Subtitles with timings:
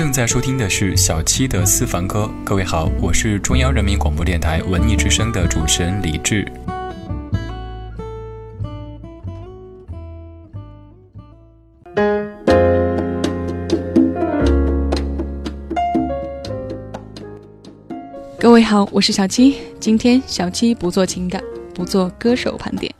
[0.00, 2.26] 正在收听的是小七的私房歌。
[2.42, 6.42] 各位好，我是中央人民广播电台文艺之声的主持人李志。
[18.38, 19.58] 各位好，我是小七。
[19.78, 21.42] 今天小七不做情感，
[21.74, 22.90] 不做歌手盘点。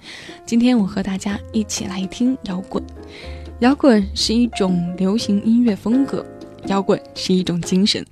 [0.45, 2.85] 今天我和大家一起来听摇滚。
[3.61, 6.25] 摇滚是一种流行音乐风格，
[6.67, 8.05] 摇滚是一种精神。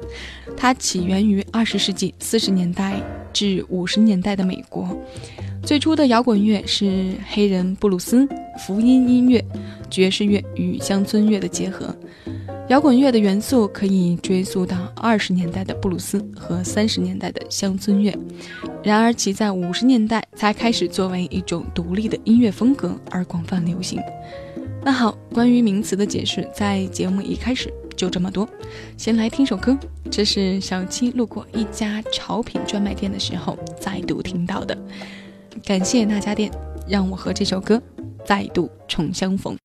[0.57, 3.01] 它起源于二十世纪四十年代
[3.33, 4.89] 至五十年代的美国。
[5.63, 8.27] 最初的摇滚乐是黑人布鲁斯、
[8.59, 9.45] 福音音乐、
[9.91, 11.95] 爵士乐与乡村乐的结合。
[12.69, 18.15] 摇滚乐的元素可以追溯到二十年代的布鲁斯和三十年代的乡村乐，
[18.83, 23.99] 然而其在五十年代才开始作为一种独立的音乐风格而广泛流行。
[24.81, 28.49] 那好，关于名词的解释，在节目一开始就这么多。
[28.97, 29.77] 先来听首歌，
[30.11, 34.77] 这是小七路过一家潮品专卖店的时候再度听到的。
[35.65, 36.51] 感谢那家店，
[36.89, 37.83] 让我和这首歌
[38.25, 39.57] 再度重相逢。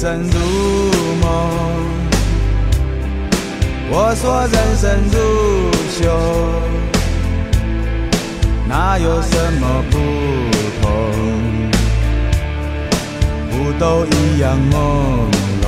[0.00, 0.38] 人生如
[1.20, 1.26] 梦，
[3.90, 5.18] 我说人生如
[5.90, 6.06] 秀，
[8.68, 9.98] 哪有什么不
[10.80, 10.86] 同？
[13.50, 14.72] 不都一样朦
[15.64, 15.66] 胧？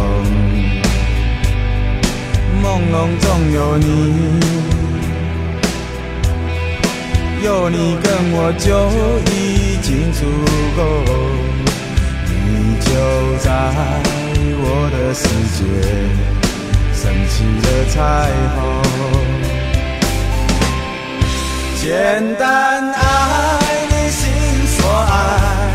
[2.62, 3.84] 朦胧中有你，
[7.42, 8.68] 有你跟我就
[9.32, 9.34] 已
[9.82, 10.20] 经足
[10.76, 11.19] 够。
[13.70, 13.76] 在
[14.62, 15.22] 我的世
[15.54, 15.60] 界
[16.92, 17.32] 升起
[17.62, 17.94] 了彩
[18.56, 18.58] 虹，
[21.80, 21.82] 简
[22.36, 22.44] 单
[22.90, 23.00] 爱
[23.88, 24.20] 你心
[24.66, 25.69] 所爱。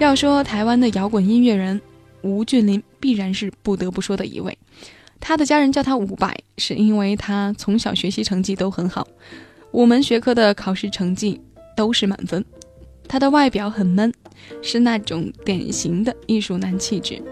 [0.00, 1.78] 要说台湾的摇滚音乐人，
[2.22, 4.56] 吴俊霖必然是不得不说的一位。
[5.20, 9.06] 他的家人叫他伍佰，是因为他从小学习成绩都很好，
[9.72, 11.38] 五门学科的考试成绩
[11.76, 12.42] 都是满分。
[13.06, 14.10] 他的外表很闷，
[14.62, 17.22] 是那种典型的艺术男气质。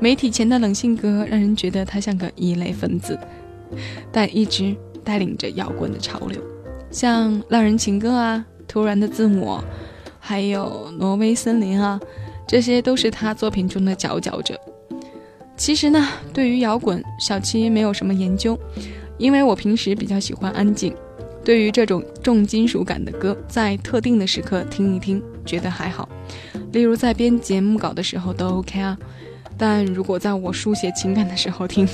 [0.00, 3.16] 媒体前的冷性格让人觉得他像个异类分子，
[4.10, 6.42] 但一直带领着摇滚的潮流，
[6.90, 8.44] 像《浪人情歌》啊。
[8.68, 9.62] 突然的自我，
[10.24, 12.00] 还有挪威森林啊，
[12.46, 14.58] 这些都是他作品中的佼佼者。
[15.56, 18.56] 其实呢，对于摇滚，小七没有什么研究，
[19.18, 20.94] 因为我平时比较喜欢安静。
[21.44, 26.08] 对于这种重金属感的歌，在特定的时刻听一听，觉得还好。
[26.70, 28.96] 例如在编节目稿的时候都 OK 啊，
[29.58, 31.86] 但如果在我书写情感的时候听，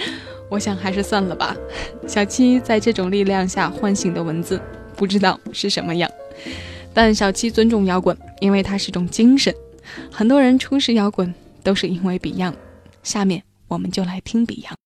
[0.48, 1.54] 我想还是算了吧。
[2.06, 4.58] 小七在这种力量下唤醒的文字，
[4.96, 6.10] 不知道是什么样。
[6.94, 9.52] 但小七尊重摇滚，因为它是种精神。
[10.10, 12.54] 很多人初识摇滚都是因为 Beyond。
[13.02, 14.83] 下面我们就来听 Beyond。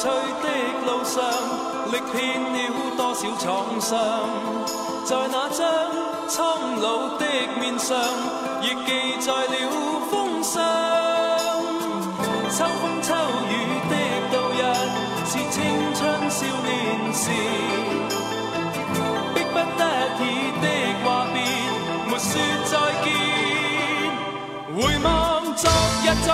[0.00, 0.48] 追的
[0.86, 1.22] 路上，
[1.92, 2.56] 历遍了
[2.96, 3.92] 多少创伤
[5.04, 5.60] 在那张
[6.26, 6.36] 苍
[6.80, 7.26] 老的
[7.60, 7.98] 面上，
[8.62, 8.88] 亦记
[9.20, 9.54] 载了
[10.10, 10.64] 风霜。
[12.50, 13.14] 秋风秋
[13.50, 13.52] 雨
[13.90, 13.92] 的
[14.32, 14.58] 度日，
[15.26, 15.58] 是青
[15.94, 16.00] 春
[16.30, 16.68] 少年
[17.12, 17.22] 时。
[19.34, 19.80] 迫不得
[20.18, 20.24] 已
[20.62, 20.64] 的
[21.04, 21.04] 话
[21.34, 21.36] 别，
[22.08, 22.32] 没说
[22.64, 22.72] 再
[23.04, 23.06] 见。
[24.74, 25.08] 回望
[25.54, 25.70] 昨
[26.04, 26.28] 日在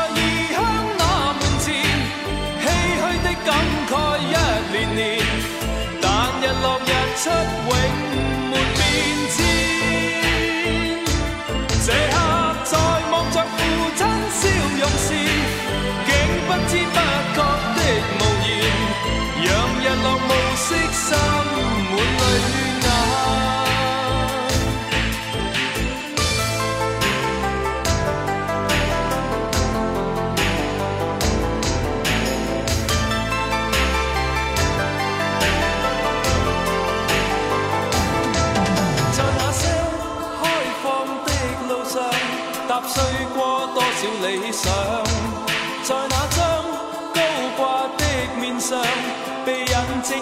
[6.63, 6.91] 落日。
[7.17, 7.33] 出永
[8.51, 8.79] 没变
[9.33, 9.37] 迁，
[11.83, 12.15] 这刻
[12.65, 12.71] 在
[13.11, 13.59] 望着父
[13.97, 14.01] 亲
[14.37, 14.43] 笑
[14.79, 15.09] 容时，
[16.05, 16.09] 竟
[16.47, 16.97] 不知不
[17.35, 17.39] 觉
[17.75, 17.79] 的
[18.19, 18.47] 无言，
[19.47, 19.49] 让
[19.81, 21.09] 日落暮色心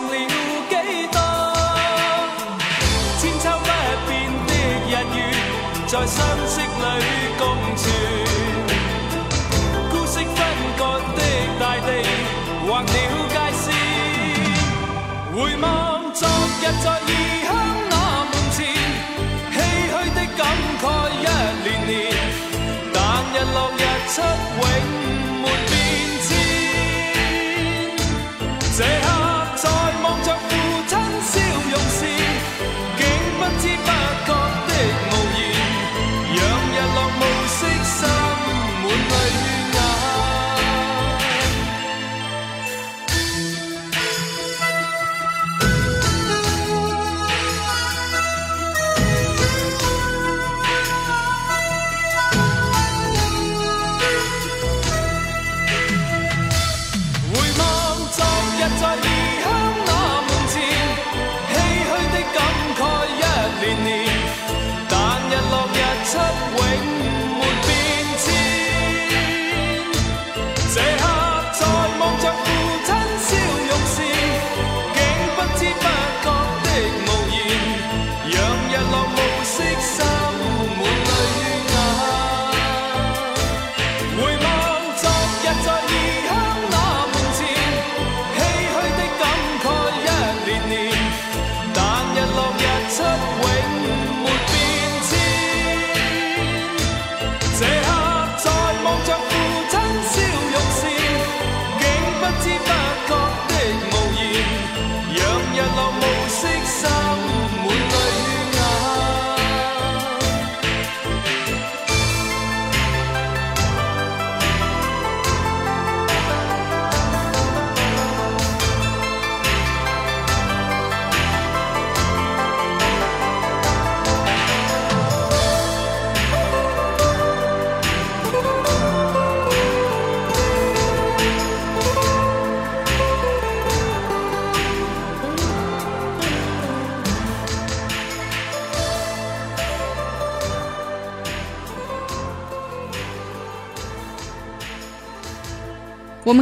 [0.00, 0.12] 了
[0.68, 0.72] 几
[1.12, 1.18] 多？
[3.20, 3.68] 千秋不
[4.08, 4.10] 变
[4.46, 4.50] 的
[4.88, 5.18] 日月，
[5.86, 6.16] 在相
[6.48, 7.04] 识里
[7.38, 7.42] 共
[7.76, 7.82] 存。
[9.90, 10.36] 孤息分
[10.78, 10.80] 割
[11.16, 11.20] 的
[11.60, 11.88] 大地，
[12.66, 12.86] 划了
[13.28, 13.64] 界线。
[15.34, 15.64] 回望
[16.12, 16.20] 昨
[16.60, 17.10] 日在异
[17.44, 17.48] 乡
[17.90, 17.92] 那
[18.30, 18.56] 门前，
[19.52, 19.56] 唏
[19.90, 20.40] 嘘的感
[20.80, 21.26] 慨一
[21.64, 21.92] 年年。
[23.34, 23.80] 日落日
[24.14, 24.62] 出，永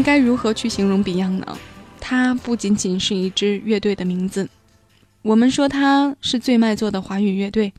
[0.03, 1.59] 该如何去形容 Beyond 呢？
[2.01, 4.49] 它不仅仅是一支乐队的名字，
[5.23, 7.73] 我们说它是最卖座的华语乐队，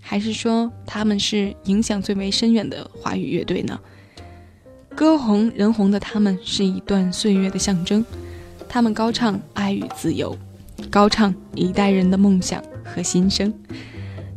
[0.00, 3.78] 还是说他们是影响最为深远的华语乐队呢？
[4.94, 8.02] 歌红人红的他们是一段岁月的象征，
[8.66, 10.34] 他们高唱爱与自由，
[10.90, 13.52] 高唱一代人的梦想和心声。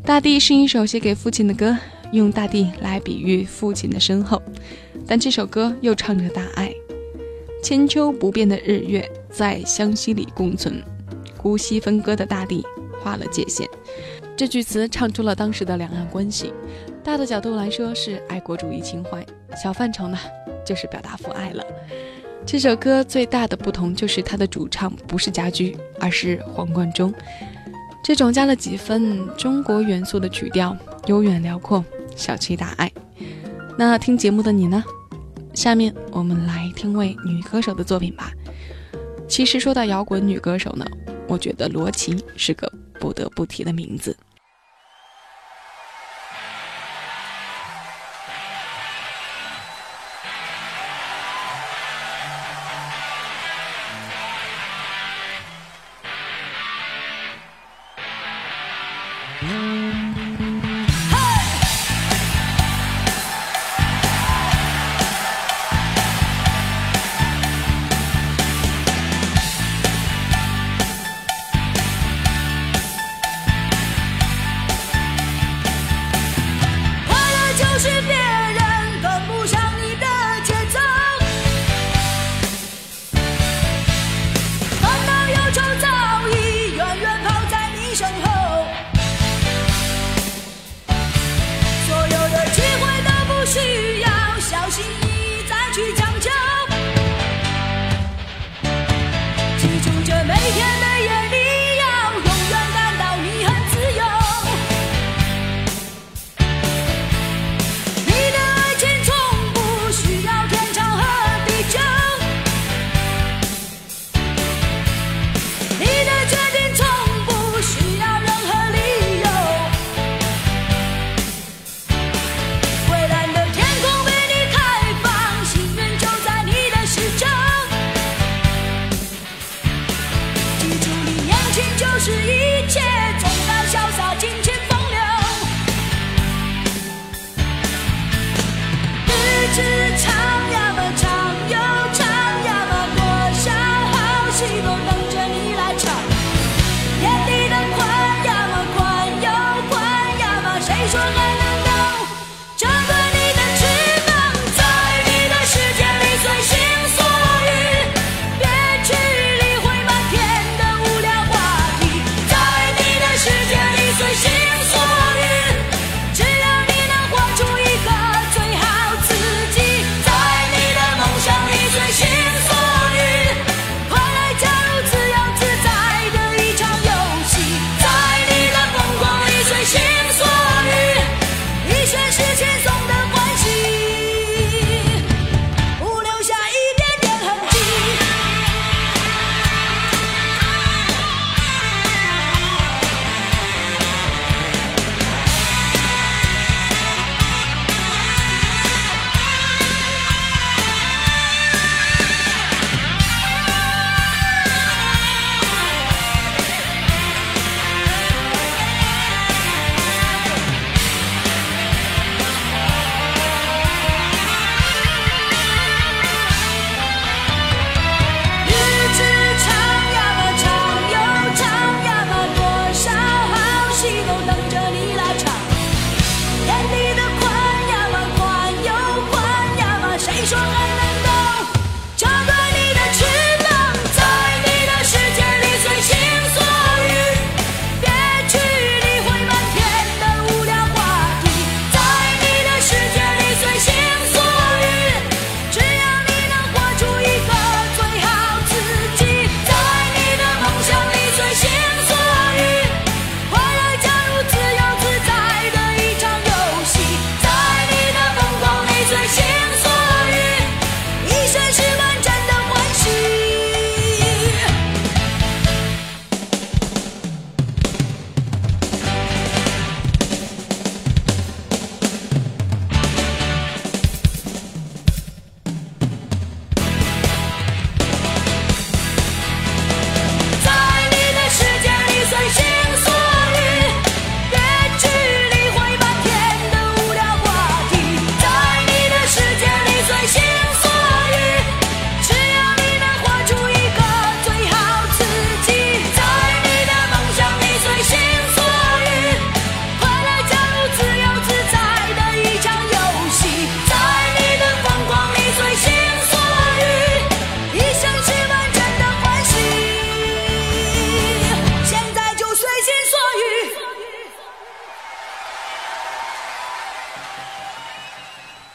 [0.04, 1.78] 大地是一首写给父亲的歌，
[2.12, 4.42] 用大地来比喻父亲的身后，
[5.08, 6.69] 但这首歌又唱着大爱。
[7.62, 10.82] 千秋不变的日月在湘西里共存，
[11.38, 12.66] 姑息分割的大地
[13.02, 13.68] 画了界限。
[14.36, 16.54] 这句词唱出了当时的两岸关系，
[17.04, 19.26] 大的角度来说是爱国主义情怀，
[19.62, 20.18] 小范畴呢
[20.66, 21.64] 就是表达父爱了。
[22.46, 27.14] 这首歌最大的不同就是它的主唱不是家驹，而是黄贯中。
[28.02, 30.76] 这种加了几分中国元素的曲调，
[31.08, 31.84] 悠远辽阔，
[32.16, 32.90] 小气大爱。
[33.78, 34.82] 那听节目的你呢？
[35.60, 38.32] 下面我们来听位女歌手的作品吧。
[39.28, 40.86] 其实说到摇滚女歌手呢，
[41.28, 44.16] 我觉得罗琦是个不得不提的名字。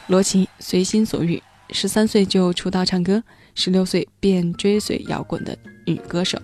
[0.06, 3.22] 罗琦随心所欲，十三岁就出道唱歌，
[3.54, 5.56] 十六岁便追随摇滚的
[5.86, 6.38] 女歌手。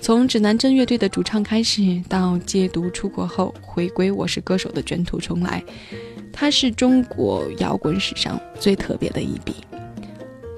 [0.00, 5.64] 从指南针乐队的主唱开始，到戒毒出国后回归《我是歌手》的卷土重来，
[6.32, 9.56] 他是中国摇滚史上最特别的一笔。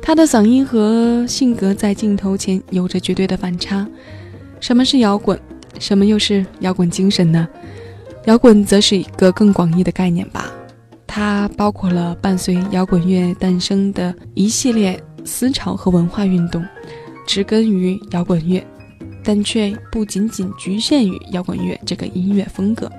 [0.02, 3.88] 他的嗓音和性格在镜头前有着绝对的反差。
[4.60, 5.40] 什么是摇滚？
[5.78, 7.48] 什么又是摇滚精神呢？
[8.26, 10.52] 摇滚则是一个更广义的概念吧，
[11.06, 16.64] 它包括了伴随摇滚乐诞生的一系列思潮和文化运动，
[17.26, 18.64] 植根于摇滚乐，
[19.24, 22.90] 但却不仅仅局限于摇滚乐这个音乐风格。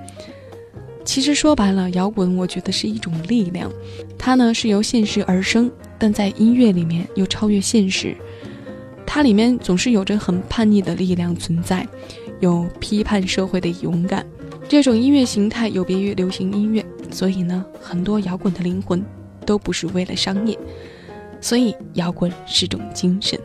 [1.06, 3.72] 其实说白了，摇滚我觉得是一种力量，
[4.18, 8.16] 它呢是由现实而生，但在音乐里面又超越现实。
[9.06, 11.88] 它里面总是有着很叛逆的力量存在，
[12.42, 14.26] 有批判社会的勇敢。
[14.70, 19.02] 这种音乐形态有别于流行音乐，所以呢，很多摇滚的灵魂
[19.46, 20.60] 都不是为了商业，
[21.40, 23.40] 所以摇滚是种精神。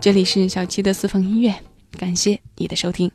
[0.00, 1.52] 这里是小七的私房音乐，
[1.98, 3.10] 感谢你的收听。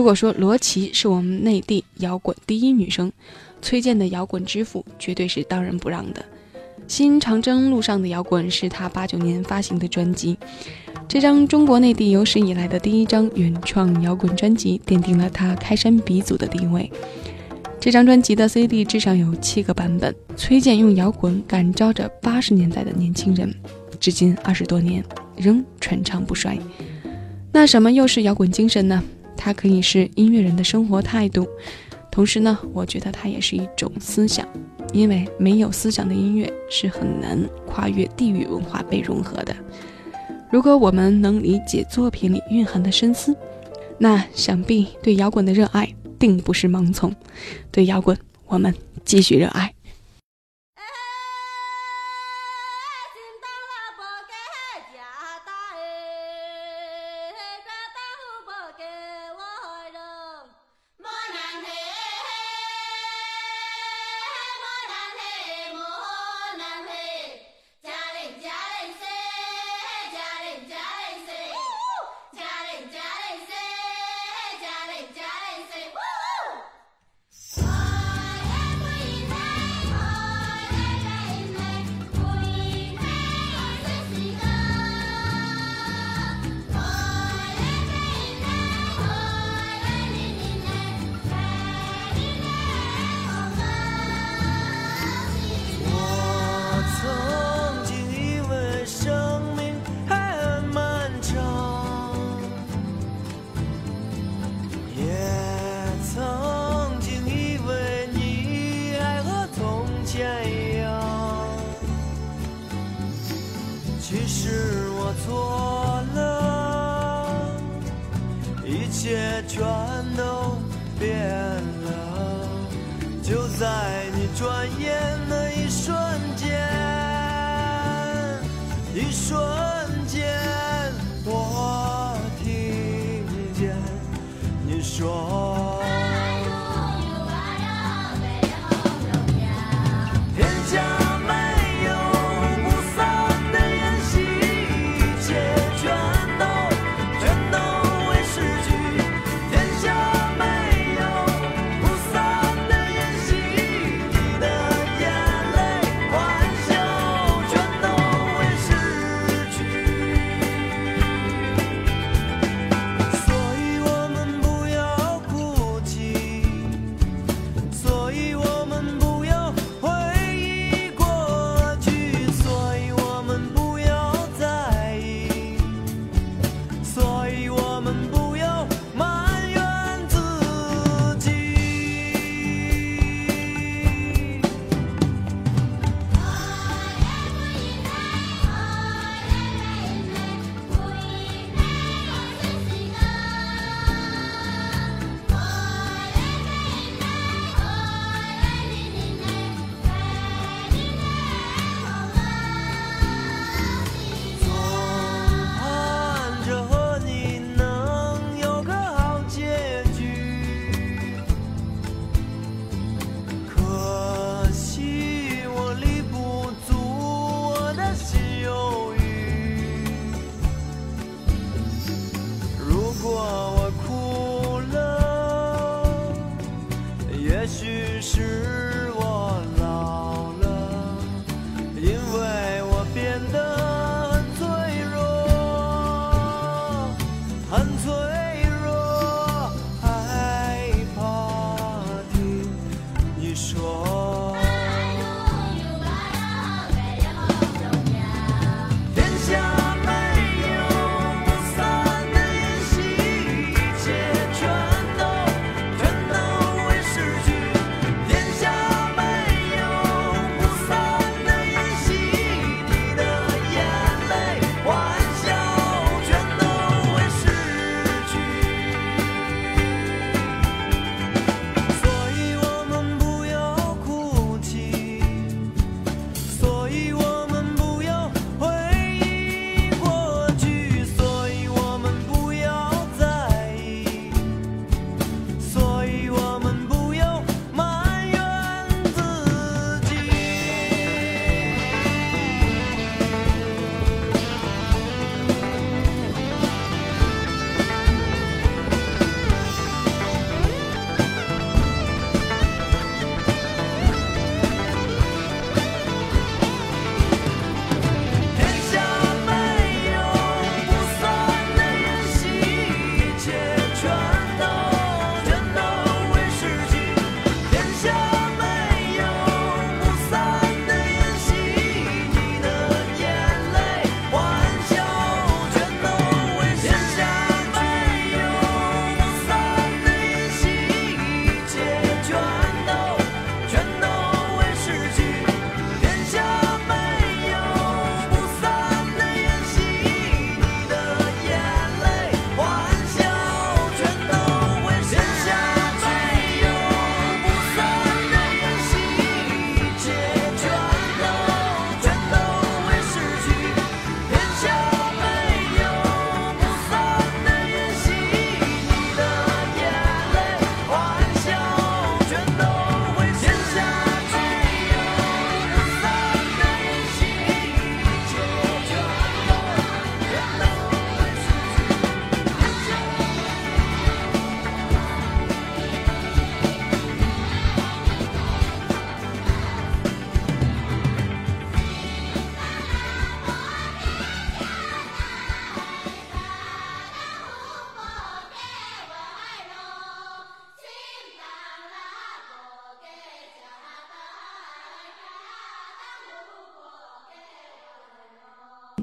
[0.00, 3.12] 如果说罗琦是我们内地摇滚第一女生，
[3.60, 6.24] 崔健的摇滚之父绝对是当仁不让的。
[6.88, 10.38] 新长征路上的摇滚是他八九年发行的专辑，
[11.06, 16.90] 这张中国内地有史以来的第一张原创摇滚专辑，奠定了他开山鼻祖的地位。
[17.78, 23.54] 这张专辑的 CD 至少有七个版本，崔健用摇滚感召着八十年代的年轻人，
[24.00, 25.04] 至今二十多年
[25.36, 26.58] 仍传唱不衰。
[27.52, 29.04] 那什么又是摇滚精神呢？
[29.36, 31.46] 它可以是音乐人的生活态度，
[32.10, 34.46] 同时呢，我觉得它也是一种思想。
[34.92, 39.54] 因为没有思想的音乐是很难跨越地域文化被融合的。
[40.50, 43.36] 如果我们能理解作品里蕴含的深思，
[43.98, 45.88] 那想必对摇滚的热爱
[46.18, 47.14] 定不是盲从。
[47.70, 49.72] 对摇滚，我们继续热爱。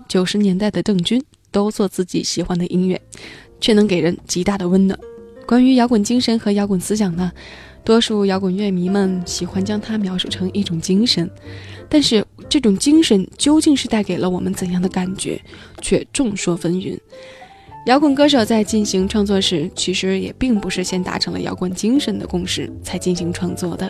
[0.07, 2.99] 九十年代的邓军都做自己喜欢的音乐，
[3.59, 4.97] 却能给人极大的温暖。
[5.45, 7.31] 关于摇滚精神和摇滚思想呢，
[7.83, 11.29] 多数摇滚乐迷们喜欢将它描述成一种精神，
[11.87, 15.41] 但是这种精神究竟是带给了我们怎样的感觉，
[15.81, 16.99] 却众说纷纭。
[17.85, 23.89] 摇滚歌手在进行创作时，其实也并不是先达成了摇滚精神的共识才进行创作的。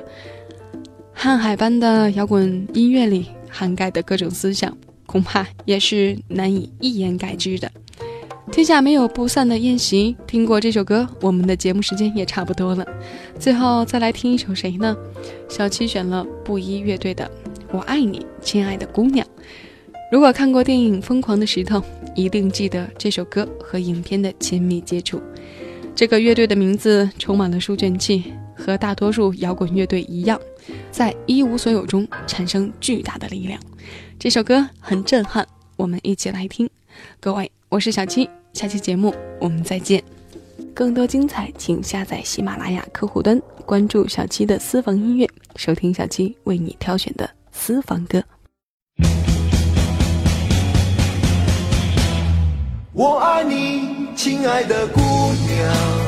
[1.16, 4.78] 瀚海般的摇滚音乐里涵盖的各种思想，
[5.08, 7.72] 恐怕也是难以一言概之的。
[8.52, 10.16] 天下没有不散的宴席。
[10.26, 12.86] 听过这首歌，我们的节目时间也差不多了。
[13.40, 14.96] 最后再来听一首谁呢？
[15.50, 17.26] 小七选了布衣乐队的
[17.72, 19.26] 《我爱你，亲爱的姑娘》。
[20.12, 21.80] 如果看过电影《疯狂的石头》，
[22.16, 25.22] 一定记得这首歌和影片的亲密接触。
[25.94, 30.40] 这个乐队的名字充满了书卷气，和大多数摇滚乐队一样，
[30.92, 33.60] 在一无所有中产生巨大的力量。
[34.20, 36.68] 这首歌很震撼，我们一起来听。
[37.20, 40.04] 各位，我是小七，下期节目我们再见。
[40.74, 48.24] 更多精彩，请下载喜马拉雅客户端，关注小七的私房音乐，收听小七为你挑选的私房歌。
[52.94, 56.07] 我爱你，亲爱的姑娘，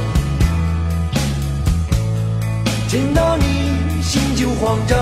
[2.89, 4.97] 见到你心就慌张。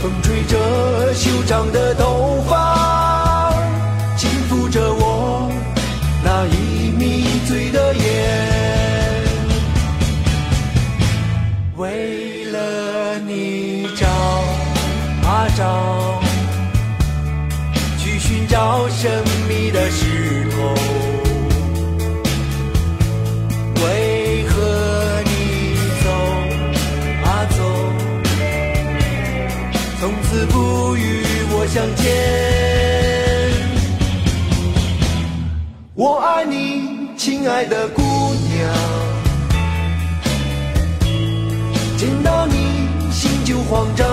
[0.00, 3.52] 风吹着修长的头发，
[4.16, 5.50] 轻抚着我
[6.22, 8.04] 那已迷醉的眼，
[11.76, 14.06] 为了你找
[15.28, 16.20] 啊找。
[17.98, 19.24] 去寻找神
[30.96, 32.06] 与我相见？
[35.94, 38.72] 我爱你，亲爱的姑娘，
[41.96, 44.06] 见到你心就慌张。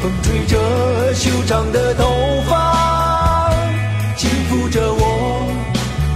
[0.00, 2.04] 风吹着修长的头
[2.48, 3.52] 发，
[4.16, 5.44] 轻抚着我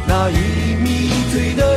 [0.06, 1.71] 那已迷醉的